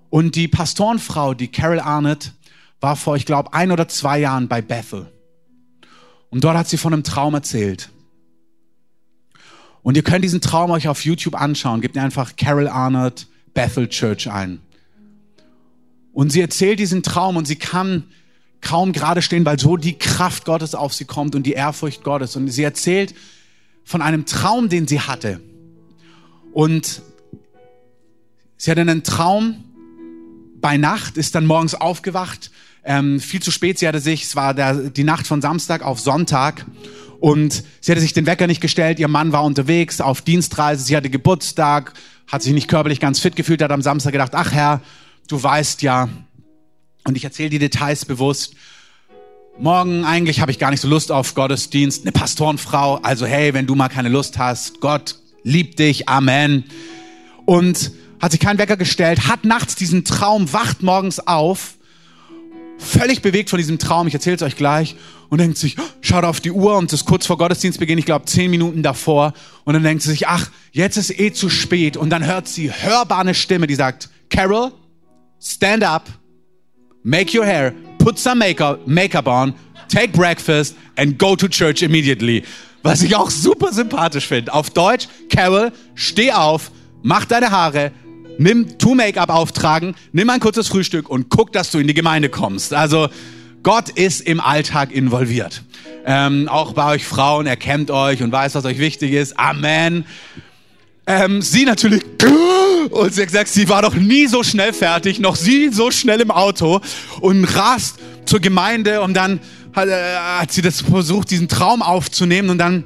[0.09, 2.33] Und die Pastorenfrau, die Carol Arnott,
[2.79, 5.11] war vor, ich glaube, ein oder zwei Jahren bei Bethel.
[6.29, 7.89] Und dort hat sie von einem Traum erzählt.
[9.83, 11.81] Und ihr könnt diesen Traum euch auf YouTube anschauen.
[11.81, 14.59] Gebt einfach Carol Arnott Bethel Church ein.
[16.13, 18.05] Und sie erzählt diesen Traum und sie kann
[18.59, 22.35] kaum gerade stehen, weil so die Kraft Gottes auf sie kommt und die Ehrfurcht Gottes.
[22.35, 23.13] Und sie erzählt
[23.87, 25.39] von einem Traum, den sie hatte.
[26.51, 27.01] Und
[28.57, 29.63] sie hatte einen Traum
[30.59, 32.51] bei Nacht, ist dann morgens aufgewacht,
[32.83, 33.79] ähm, viel zu spät.
[33.79, 36.65] Sie hatte sich, es war der, die Nacht von Samstag auf Sonntag
[37.21, 38.99] und sie hatte sich den Wecker nicht gestellt.
[38.99, 40.83] Ihr Mann war unterwegs auf Dienstreise.
[40.83, 41.93] Sie hatte Geburtstag,
[42.27, 44.81] hat sich nicht körperlich ganz fit gefühlt, hat am Samstag gedacht, ach Herr,
[45.29, 46.09] du weißt ja.
[47.05, 48.53] Und ich erzähle die Details bewusst.
[49.59, 52.03] Morgen eigentlich habe ich gar nicht so Lust auf Gottesdienst.
[52.03, 52.99] Eine Pastorenfrau.
[53.01, 56.07] Also hey, wenn du mal keine Lust hast, Gott liebt dich.
[56.07, 56.63] Amen.
[57.45, 57.91] Und
[58.21, 61.77] hat sich keinen Wecker gestellt, hat nachts diesen Traum, wacht morgens auf
[62.77, 64.95] völlig bewegt von diesem Traum, ich erzähle es euch gleich,
[65.29, 68.25] und denkt sich, schaut auf die Uhr und es ist kurz vor Gottesdienstbeginn, ich glaube
[68.25, 69.33] zehn Minuten davor,
[69.65, 72.71] und dann denkt sie sich, ach, jetzt ist eh zu spät, und dann hört sie
[72.71, 74.71] hörbar eine Stimme, die sagt, Carol,
[75.41, 76.07] stand up,
[77.03, 77.73] make your hair,
[78.07, 79.53] put some makeup, makeup on,
[79.89, 82.41] take breakfast and go to church immediately.
[82.81, 84.53] Was ich auch super sympathisch finde.
[84.53, 86.71] Auf Deutsch, Carol, steh auf,
[87.03, 87.91] mach deine Haare,
[88.37, 92.29] nimm tu Make-up auftragen, nimm ein kurzes Frühstück und guck, dass du in die Gemeinde
[92.29, 92.73] kommst.
[92.73, 93.09] Also
[93.61, 95.63] Gott ist im Alltag involviert.
[96.05, 99.37] Ähm, auch bei euch Frauen, er kennt euch und weiß, was euch wichtig ist.
[99.37, 100.05] Amen.
[101.09, 102.03] Ähm, sie natürlich,
[102.89, 106.19] und sie hat gesagt, sie war noch nie so schnell fertig, noch sie so schnell
[106.19, 106.81] im Auto
[107.21, 109.39] und rast zur Gemeinde und dann
[109.73, 112.83] hat, äh, hat sie das versucht, diesen Traum aufzunehmen und dann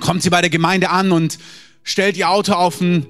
[0.00, 1.38] kommt sie bei der Gemeinde an und
[1.84, 3.06] stellt ihr Auto auf den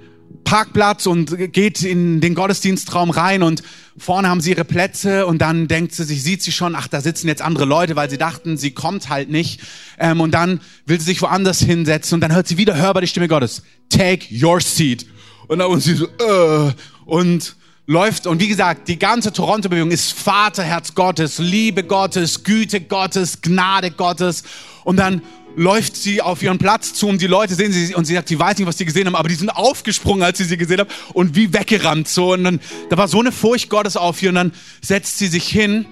[0.53, 3.63] Parkplatz und geht in den Gottesdienstraum rein und
[3.97, 7.01] vorne haben sie ihre Plätze und dann denkt sie sich, sieht sie schon, ach, da
[7.01, 9.63] sitzen jetzt andere Leute, weil sie dachten, sie kommt halt nicht.
[9.99, 13.09] Ähm, und dann will sie sich woanders hinsetzen und dann hört sie wieder hörbar die
[13.09, 13.63] Stimme Gottes.
[13.89, 15.07] Take your seat.
[15.49, 16.73] Und dann und sie so, äh,
[17.07, 18.27] und läuft.
[18.27, 24.43] Und wie gesagt, die ganze Toronto-Bewegung ist Vaterherz Gottes, Liebe Gottes, Güte Gottes, Gnade Gottes.
[24.85, 25.23] Und dann
[25.57, 28.39] läuft sie auf ihren Platz zu und die Leute sehen sie und sie sagt, sie
[28.39, 30.91] weiß nicht, was sie gesehen haben, aber die sind aufgesprungen, als sie sie gesehen haben
[31.13, 34.37] und wie weggerannt so und dann da war so eine Furcht Gottes auf ihr und
[34.37, 35.87] dann setzt sie sich hin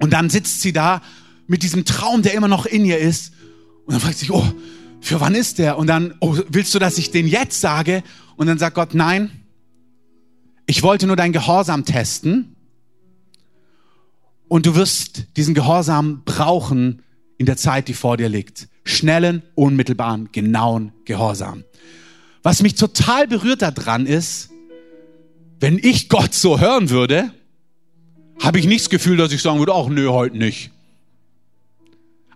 [0.00, 1.02] und dann sitzt sie da
[1.46, 3.32] mit diesem Traum, der immer noch in ihr ist
[3.86, 4.46] und dann fragt sie sich, oh,
[5.00, 5.78] für wann ist der?
[5.78, 8.02] Und dann, oh, willst du, dass ich den jetzt sage?
[8.36, 9.30] Und dann sagt Gott, nein,
[10.66, 12.56] ich wollte nur dein Gehorsam testen
[14.48, 17.02] und du wirst diesen Gehorsam brauchen
[17.38, 21.64] in der Zeit, die vor dir liegt schnellen, unmittelbaren, genauen Gehorsam.
[22.42, 24.50] Was mich total berührt daran ist,
[25.60, 27.30] wenn ich Gott so hören würde,
[28.42, 30.70] habe ich nicht das Gefühl, dass ich sagen würde, ach nö, heute nicht.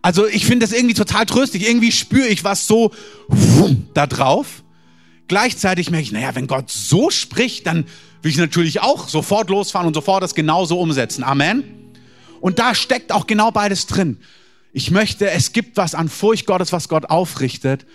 [0.03, 1.69] Also ich finde das irgendwie total tröstlich.
[1.69, 2.93] Irgendwie spüre ich was so
[3.95, 4.63] da drauf.
[5.29, 7.85] Gleichzeitig merke ich, naja, wenn Gott so spricht, dann
[8.23, 11.23] will ich natürlich auch sofort losfahren und sofort das genauso umsetzen.
[11.23, 11.65] Amen.
[12.41, 14.19] Und da steckt auch genau beides drin.
[14.73, 17.87] Ich möchte, es gibt was an Furcht Gottes, was Gott aufrichtet.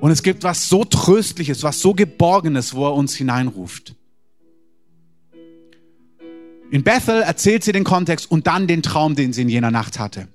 [0.00, 3.94] Und es gibt was so Tröstliches, was so Geborgenes, wo er uns hineinruft.
[6.70, 9.98] In Bethel erzählt sie den Kontext und dann den Traum, den sie in jener Nacht
[9.98, 10.28] hatte.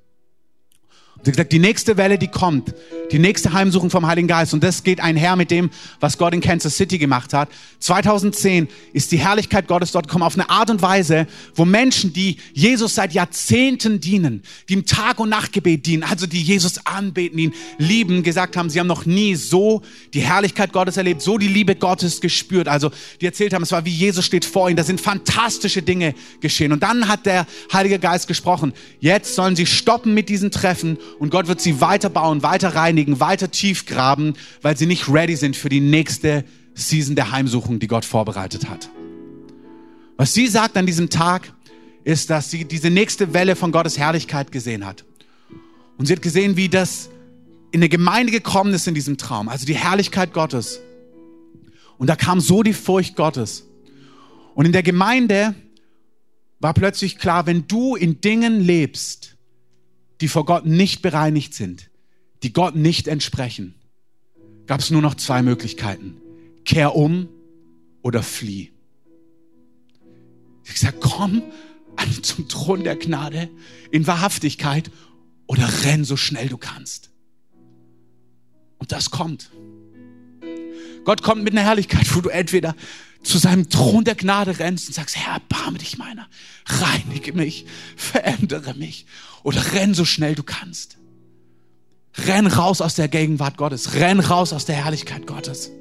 [1.20, 2.74] Und sie hat gesagt, die nächste Welle, die kommt,
[3.12, 4.54] die nächste Heimsuchung vom Heiligen Geist.
[4.54, 7.50] Und das geht einher mit dem, was Gott in Kansas City gemacht hat.
[7.80, 12.38] 2010 ist die Herrlichkeit Gottes dort gekommen auf eine Art und Weise, wo Menschen, die
[12.54, 17.54] Jesus seit Jahrzehnten dienen, die im Tag- und Nachtgebet dienen, also die Jesus anbeten, ihn
[17.78, 19.82] lieben, gesagt haben, sie haben noch nie so
[20.14, 22.70] die Herrlichkeit Gottes erlebt, so die Liebe Gottes gespürt.
[22.70, 24.78] Also die erzählt haben, es war wie Jesus steht vor ihnen.
[24.78, 26.72] Da sind fantastische Dinge geschehen.
[26.72, 28.72] Und dann hat der Heilige Geist gesprochen.
[29.02, 33.52] Jetzt sollen sie stoppen mit diesen Treffen und Gott wird sie weiterbauen, weiter reinigen weiter
[33.52, 36.46] tief graben, weil sie nicht ready sind für die nächste
[36.76, 38.90] Season der Heimsuchung, die Gott vorbereitet hat.
[40.18, 41.54] Was sie sagt an diesem Tag,
[42.04, 45.06] ist, dass sie diese nächste Welle von Gottes Herrlichkeit gesehen hat.
[45.98, 47.10] Und sie hat gesehen, wie das
[47.72, 50.80] in eine Gemeinde gekommen ist in diesem Traum, also die Herrlichkeit Gottes.
[51.98, 53.66] Und da kam so die Furcht Gottes.
[54.56, 55.56] Und in der Gemeinde
[56.60, 59.38] war plötzlich klar, wenn du in Dingen lebst,
[60.22, 61.90] die vor Gott nicht bereinigt sind,
[62.44, 63.76] die Gott nicht entsprechen,
[64.68, 66.18] gab es nur noch zwei Möglichkeiten.
[66.66, 67.28] Kehr um
[68.02, 68.72] oder flieh.
[70.64, 71.42] Ich gesagt, komm
[72.22, 73.50] zum Thron der Gnade
[73.92, 74.92] in Wahrhaftigkeit
[75.48, 77.10] oder renn so schnell du kannst.
[78.78, 79.50] Und das kommt.
[81.04, 82.76] Gott kommt mit einer Herrlichkeit, wo du entweder
[83.24, 86.28] zu seinem Thron der Gnade rennst und sagst, Herr, erbarme dich meiner,
[86.66, 89.06] reinige mich, verändere mich
[89.44, 90.98] oder renn so schnell du kannst.
[92.16, 95.72] Renn raus aus der Gegenwart Gottes, renn raus aus der Herrlichkeit Gottes.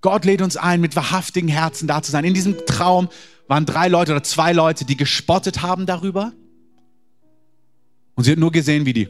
[0.00, 2.24] Gott lädt uns ein, mit wahrhaftigen Herzen da zu sein.
[2.24, 3.08] In diesem Traum
[3.48, 6.32] waren drei Leute oder zwei Leute, die gespottet haben darüber.
[8.14, 9.08] Und sie hat nur gesehen, wie die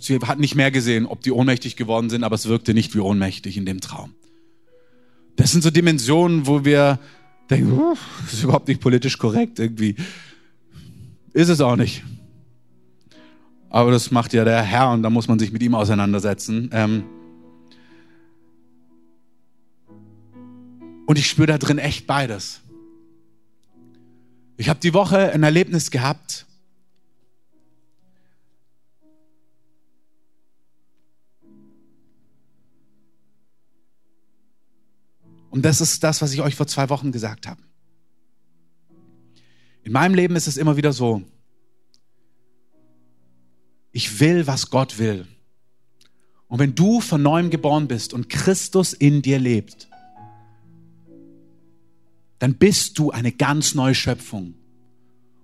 [0.00, 3.00] sie hat nicht mehr gesehen, ob die ohnmächtig geworden sind, aber es wirkte nicht wie
[3.00, 4.14] ohnmächtig in dem Traum.
[5.36, 6.98] Das sind so Dimensionen, wo wir
[7.48, 7.80] denken,
[8.22, 9.96] das ist überhaupt nicht politisch korrekt irgendwie.
[11.32, 12.02] Ist es auch nicht.
[13.70, 16.70] Aber das macht ja der Herr und da muss man sich mit ihm auseinandersetzen.
[16.72, 17.04] Ähm
[21.06, 22.60] und ich spüre da drin echt beides.
[24.56, 26.46] Ich habe die Woche ein Erlebnis gehabt,
[35.50, 37.62] Und das ist das, was ich euch vor zwei Wochen gesagt habe.
[39.82, 41.22] In meinem Leben ist es immer wieder so,
[43.92, 45.26] ich will, was Gott will.
[46.48, 49.88] Und wenn du von neuem geboren bist und Christus in dir lebt,
[52.38, 54.54] dann bist du eine ganz neue Schöpfung.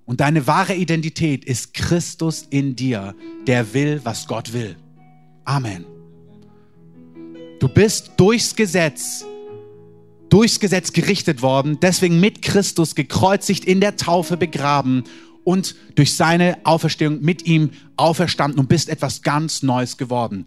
[0.04, 3.14] Und deine wahre Identität ist Christus in dir,
[3.46, 4.76] der will, was Gott will.
[5.44, 5.84] Amen.
[7.58, 9.24] Du bist durchs Gesetz
[10.34, 15.04] durchs Gesetz gerichtet worden, deswegen mit Christus gekreuzigt, in der Taufe begraben
[15.44, 20.46] und durch seine Auferstehung mit ihm auferstanden und bist etwas ganz Neues geworden.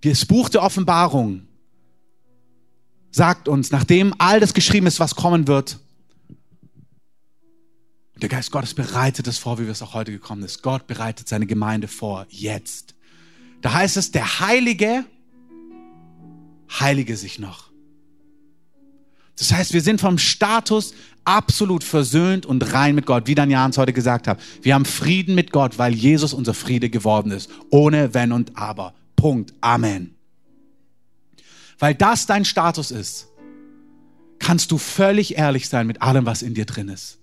[0.00, 1.42] Das Buch der Offenbarung
[3.10, 5.78] sagt uns, nachdem all das geschrieben ist, was kommen wird,
[8.22, 10.62] der Geist Gottes bereitet es vor, wie wir es auch heute gekommen ist.
[10.62, 12.94] Gott bereitet seine Gemeinde vor, jetzt.
[13.60, 15.04] Da heißt es, der Heilige
[16.70, 17.69] heilige sich noch.
[19.40, 20.92] Das heißt, wir sind vom Status
[21.24, 24.38] absolut versöhnt und rein mit Gott, wie Dan Jans heute gesagt hat.
[24.60, 27.48] Wir haben Frieden mit Gott, weil Jesus unser Friede geworden ist.
[27.70, 28.92] Ohne Wenn und Aber.
[29.16, 29.54] Punkt.
[29.62, 30.14] Amen.
[31.78, 33.28] Weil das dein Status ist,
[34.38, 37.19] kannst du völlig ehrlich sein mit allem, was in dir drin ist.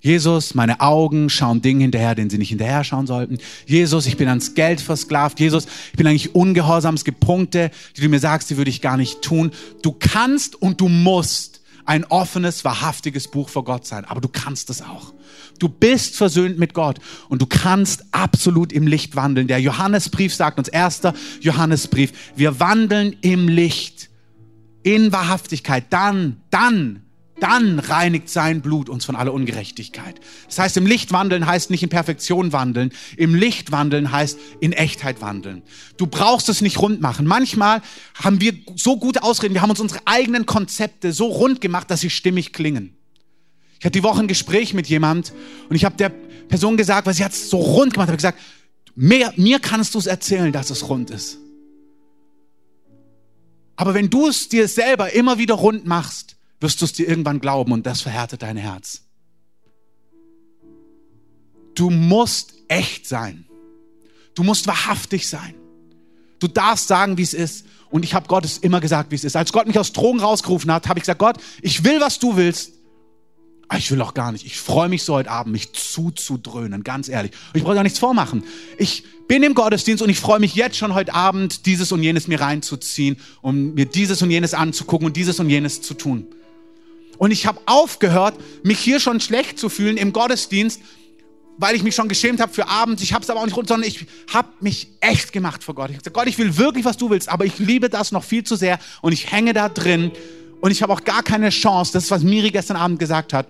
[0.00, 3.38] Jesus, meine Augen schauen Dingen hinterher, denen sie nicht hinterher schauen sollten.
[3.66, 5.38] Jesus, ich bin ans Geld versklavt.
[5.38, 6.94] Jesus, ich bin eigentlich ungehorsam.
[6.94, 9.50] Es gibt Punkte, die du mir sagst, die würde ich gar nicht tun.
[9.82, 14.04] Du kannst und du musst ein offenes, wahrhaftiges Buch vor Gott sein.
[14.06, 15.12] Aber du kannst es auch.
[15.58, 19.48] Du bist versöhnt mit Gott und du kannst absolut im Licht wandeln.
[19.48, 24.08] Der Johannesbrief sagt uns, erster Johannesbrief, wir wandeln im Licht,
[24.82, 25.84] in Wahrhaftigkeit.
[25.90, 27.02] Dann, dann
[27.40, 30.20] dann reinigt sein Blut uns von aller Ungerechtigkeit.
[30.46, 34.72] Das heißt, im Licht wandeln heißt nicht in Perfektion wandeln, im Licht wandeln heißt in
[34.72, 35.62] Echtheit wandeln.
[35.96, 37.26] Du brauchst es nicht rund machen.
[37.26, 37.82] Manchmal
[38.14, 42.00] haben wir so gute Ausreden, wir haben uns unsere eigenen Konzepte so rund gemacht, dass
[42.00, 42.96] sie stimmig klingen.
[43.78, 45.32] Ich hatte die Woche ein Gespräch mit jemand
[45.68, 48.38] und ich habe der Person gesagt, weil sie hat es so rund gemacht, habe gesagt,
[48.94, 51.38] mehr, mir kannst du es erzählen, dass es rund ist.
[53.76, 57.40] Aber wenn du es dir selber immer wieder rund machst, wirst du es dir irgendwann
[57.40, 59.02] glauben und das verhärtet dein Herz.
[61.74, 63.46] Du musst echt sein.
[64.34, 65.54] Du musst wahrhaftig sein.
[66.38, 67.66] Du darfst sagen, wie es ist.
[67.90, 69.36] Und ich habe Gott es immer gesagt, wie es ist.
[69.36, 72.36] Als Gott mich aus Drogen rausgerufen hat, habe ich gesagt, Gott, ich will, was du
[72.36, 72.72] willst.
[73.68, 74.46] Aber ich will auch gar nicht.
[74.46, 77.32] Ich freue mich so heute Abend, mich zuzudröhnen, ganz ehrlich.
[77.32, 78.44] Und ich brauche gar nichts vormachen.
[78.78, 82.26] Ich bin im Gottesdienst und ich freue mich jetzt schon heute Abend, dieses und jenes
[82.26, 86.26] mir reinzuziehen, um mir dieses und jenes anzugucken und dieses und jenes zu tun.
[87.20, 90.80] Und ich habe aufgehört, mich hier schon schlecht zu fühlen im Gottesdienst,
[91.58, 93.02] weil ich mich schon geschämt habe für abends.
[93.02, 95.90] Ich habe es aber auch nicht rund, sondern ich habe mich echt gemacht vor Gott.
[95.90, 98.24] Ich habe gesagt, Gott, ich will wirklich, was du willst, aber ich liebe das noch
[98.24, 100.12] viel zu sehr und ich hänge da drin
[100.62, 101.92] und ich habe auch gar keine Chance.
[101.92, 103.48] Das ist, was Miri gestern Abend gesagt hat.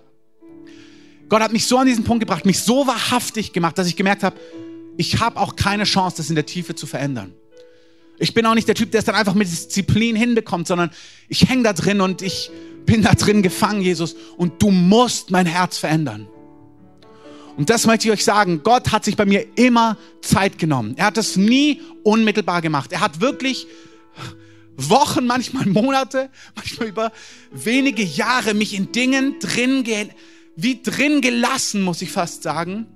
[1.29, 4.25] Gott hat mich so an diesen Punkt gebracht, mich so wahrhaftig gemacht, dass ich gemerkt
[4.25, 4.37] habe,
[4.97, 7.35] ich habe auch keine Chance, das in der Tiefe zu verändern.
[8.19, 10.91] Ich bin auch nicht der Typ, der es dann einfach mit Disziplin hinbekommt, sondern
[11.29, 12.51] ich hänge da drin und ich
[12.87, 16.27] bin da drin gefangen, Jesus, und du musst mein Herz verändern.
[17.57, 18.63] Und das möchte ich euch sagen.
[18.63, 20.95] Gott hat sich bei mir immer Zeit genommen.
[20.97, 22.93] Er hat es nie unmittelbar gemacht.
[22.93, 23.67] Er hat wirklich
[24.77, 27.13] Wochen, manchmal Monate, manchmal über
[27.51, 29.85] wenige Jahre mich in Dingen drin,
[30.57, 32.87] wie drin gelassen, muss ich fast sagen,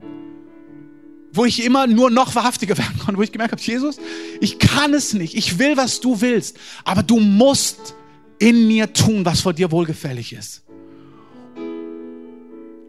[1.33, 3.99] wo ich immer nur noch wahrhaftiger werden konnte, wo ich gemerkt habe, Jesus,
[4.40, 7.94] ich kann es nicht, ich will, was du willst, aber du musst
[8.38, 10.62] in mir tun, was vor dir wohlgefällig ist.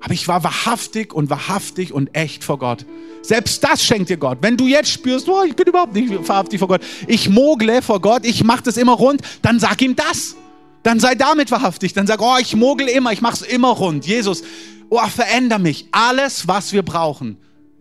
[0.05, 2.85] Aber ich war wahrhaftig und wahrhaftig und echt vor Gott.
[3.23, 4.37] Selbst das schenkt dir Gott.
[4.41, 7.99] Wenn du jetzt spürst, oh, ich bin überhaupt nicht wahrhaftig vor Gott, ich mogle vor
[7.99, 10.35] Gott, ich mache das immer rund, dann sag ihm das.
[10.83, 11.93] Dann sei damit wahrhaftig.
[11.93, 14.05] Dann sag, oh, ich mogel immer, ich mache es immer rund.
[14.05, 14.43] Jesus,
[14.89, 15.87] oh, veränder mich.
[15.91, 17.37] Alles, was wir brauchen,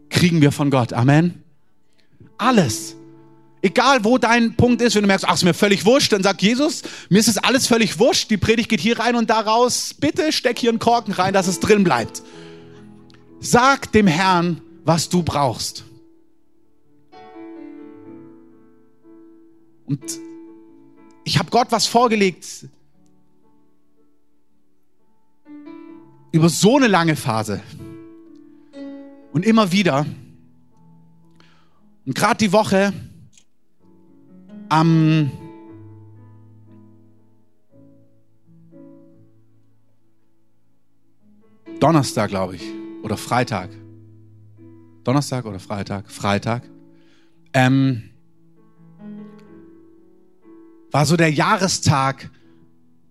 [0.08, 0.94] kriegen wir von Gott.
[0.94, 1.42] Amen.
[2.38, 2.96] Alles.
[3.64, 6.42] Egal, wo dein Punkt ist, wenn du merkst, ach, ist mir völlig wurscht, dann sag
[6.42, 8.30] Jesus, mir ist es alles völlig wurscht.
[8.30, 9.94] Die Predigt geht hier rein und da raus.
[9.98, 12.22] Bitte steck hier einen Korken rein, dass es drin bleibt.
[13.40, 15.84] Sag dem Herrn, was du brauchst.
[19.86, 20.02] Und
[21.24, 22.66] ich habe Gott was vorgelegt
[26.32, 27.62] über so eine lange Phase.
[29.32, 30.04] Und immer wieder.
[32.04, 32.92] Und gerade die Woche
[34.68, 35.30] am
[41.80, 42.62] Donnerstag, glaube ich,
[43.02, 43.70] oder Freitag.
[45.04, 46.10] Donnerstag oder Freitag?
[46.10, 46.62] Freitag.
[47.52, 48.04] Ähm,
[50.90, 52.30] war so der Jahrestag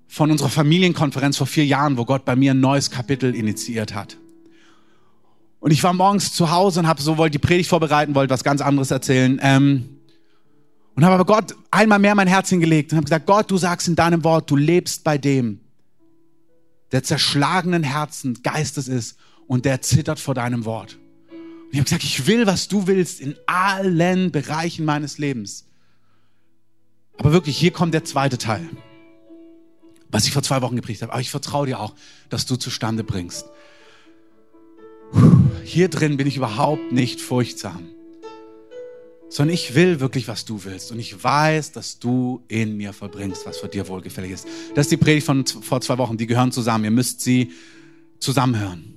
[0.07, 4.17] von unserer Familienkonferenz vor vier Jahren, wo Gott bei mir ein neues Kapitel initiiert hat.
[5.59, 8.43] Und ich war morgens zu Hause und habe so wollte die Predigt vorbereiten, wollte was
[8.43, 9.39] ganz anderes erzählen.
[9.41, 9.89] Ähm,
[10.95, 13.87] und habe aber Gott einmal mehr mein Herz hingelegt und habe gesagt, Gott, du sagst
[13.87, 15.59] in deinem Wort, du lebst bei dem,
[16.91, 20.99] der zerschlagenen Herzen Geistes ist und der zittert vor deinem Wort.
[21.31, 25.65] Und ich habe gesagt, ich will, was du willst in allen Bereichen meines Lebens.
[27.17, 28.69] Aber wirklich, hier kommt der zweite Teil,
[30.09, 31.13] was ich vor zwei Wochen gepredigt habe.
[31.13, 31.95] Aber ich vertraue dir auch,
[32.29, 33.45] dass du zustande bringst.
[35.63, 37.87] Hier drin bin ich überhaupt nicht furchtsam
[39.33, 40.91] sondern ich will wirklich, was du willst.
[40.91, 44.47] Und ich weiß, dass du in mir vollbringst, was für dir wohlgefällig ist.
[44.75, 46.17] Das ist die Predigt von vor zwei Wochen.
[46.17, 46.83] Die gehören zusammen.
[46.83, 47.51] Ihr müsst sie
[48.19, 48.93] zusammenhören.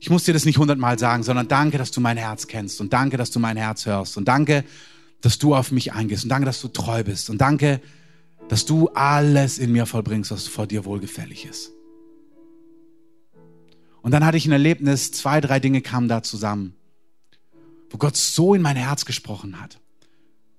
[0.00, 2.80] Ich muss dir das nicht hundertmal sagen, sondern danke, dass du mein Herz kennst.
[2.80, 4.16] Und danke, dass du mein Herz hörst.
[4.16, 4.64] Und danke,
[5.20, 6.24] dass du auf mich eingehst.
[6.24, 7.30] Und danke, dass du treu bist.
[7.30, 7.80] Und danke,
[8.48, 11.70] dass du alles in mir vollbringst, was vor dir wohlgefällig ist.
[14.02, 16.75] Und dann hatte ich ein Erlebnis, zwei, drei Dinge kamen da zusammen
[17.90, 19.80] wo Gott so in mein Herz gesprochen hat.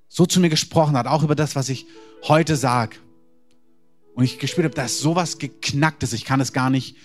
[0.08, 1.86] So zu mir gesprochen hat, auch über das, was ich
[2.24, 2.98] heute sage.
[4.16, 6.96] Und ich gespürt habe, da ist sowas geknacktes, ich kann es gar nicht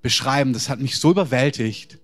[0.00, 0.52] beschreiben.
[0.52, 1.98] Das hat mich so überwältigt.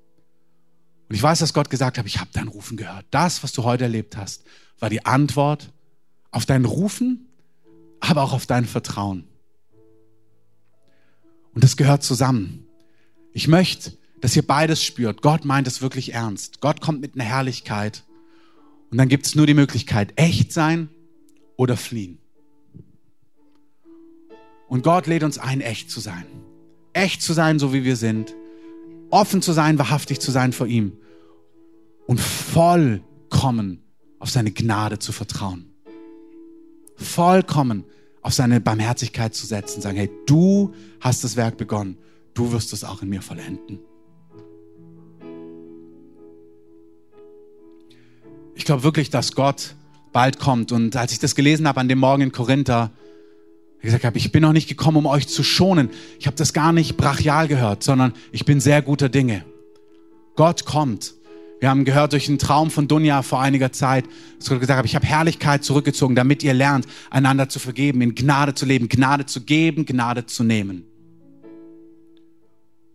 [1.08, 3.06] Und ich weiß, dass Gott gesagt hat, ich habe dein Rufen gehört.
[3.10, 4.44] Das, was du heute erlebt hast,
[4.78, 5.72] war die Antwort
[6.30, 7.28] auf dein Rufen,
[8.00, 9.26] aber auch auf dein Vertrauen.
[11.52, 12.66] Und das gehört zusammen.
[13.32, 15.22] Ich möchte dass ihr beides spürt.
[15.22, 16.60] Gott meint es wirklich ernst.
[16.60, 18.04] Gott kommt mit einer Herrlichkeit.
[18.90, 20.88] Und dann gibt es nur die Möglichkeit, echt sein
[21.56, 22.18] oder fliehen.
[24.68, 26.24] Und Gott lädt uns ein, echt zu sein.
[26.92, 28.34] Echt zu sein, so wie wir sind.
[29.10, 30.92] Offen zu sein, wahrhaftig zu sein vor ihm.
[32.06, 33.82] Und vollkommen
[34.18, 35.72] auf seine Gnade zu vertrauen.
[36.96, 37.84] Vollkommen
[38.22, 39.80] auf seine Barmherzigkeit zu setzen.
[39.80, 41.96] Sagen, hey, du hast das Werk begonnen.
[42.34, 43.80] Du wirst es auch in mir vollenden.
[48.70, 49.74] Glaube wirklich, dass Gott
[50.12, 50.70] bald kommt.
[50.70, 52.92] Und als ich das gelesen habe an dem Morgen in Korinther,
[53.78, 55.90] ich gesagt habe, ich bin noch nicht gekommen, um euch zu schonen.
[56.20, 59.44] Ich habe das gar nicht brachial gehört, sondern ich bin sehr guter Dinge.
[60.36, 61.14] Gott kommt.
[61.58, 64.04] Wir haben gehört durch einen Traum von Dunja vor einiger Zeit,
[64.38, 68.14] dass Gott gesagt hat, ich habe Herrlichkeit zurückgezogen, damit ihr lernt, einander zu vergeben, in
[68.14, 70.84] Gnade zu leben, Gnade zu geben, Gnade zu nehmen.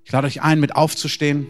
[0.06, 1.48] Ich lade euch ein, mit aufzustehen.